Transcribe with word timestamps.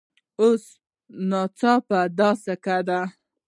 اوس 0.41 0.63
ناچله 1.29 2.01
دا 2.19 2.29
سکې 2.43 2.77
دي 2.87 3.01